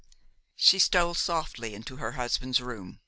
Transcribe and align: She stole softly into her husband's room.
She 0.55 0.79
stole 0.79 1.13
softly 1.13 1.75
into 1.75 1.97
her 1.97 2.13
husband's 2.13 2.59
room. 2.59 2.97